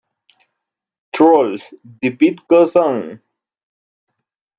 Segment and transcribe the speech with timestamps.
[1.13, 3.21] Trolls: The Beat Goes On!